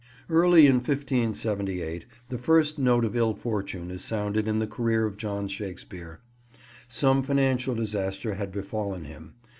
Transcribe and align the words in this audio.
Early 0.31 0.65
in 0.65 0.77
1578 0.77 2.05
the 2.29 2.39
first 2.39 2.79
note 2.79 3.05
of 3.05 3.15
ill 3.15 3.35
fortune 3.35 3.91
is 3.91 4.03
sounded 4.03 4.47
in 4.47 4.57
the 4.57 4.65
career 4.65 5.05
of 5.05 5.15
John 5.15 5.47
Shakespeare. 5.47 6.21
Some 6.87 7.21
financial 7.21 7.75
disaster 7.75 8.33
had 8.33 8.51
befallen 8.51 9.03
him. 9.03 9.35